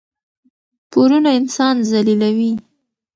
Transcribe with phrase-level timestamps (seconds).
[0.91, 2.53] پورونه انسان ذلیلوي.